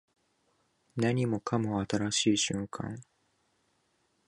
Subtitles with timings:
[0.95, 2.99] 何もかも新しい瞬間